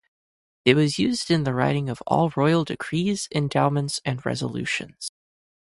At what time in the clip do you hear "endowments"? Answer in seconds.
3.35-4.01